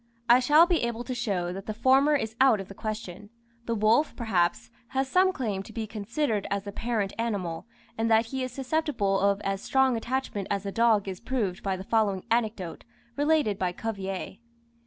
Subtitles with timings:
[0.27, 3.29] I shall be able to show that the former is out of the question.
[3.67, 7.67] The wolf, perhaps, has some claim to be considered as the parent animal,
[7.99, 11.77] and that he is susceptible of as strong attachment as the dog is proved by
[11.77, 12.83] the following anecdote,
[13.15, 14.37] related by Cuvier.